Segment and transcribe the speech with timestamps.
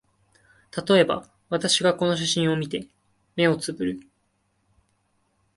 [0.71, 2.87] たとえば、私がこの写真を見て、
[3.35, 3.99] 眼をつぶる